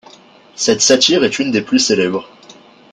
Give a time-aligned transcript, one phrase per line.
[0.55, 2.27] Cette satire est une des plus célèbres.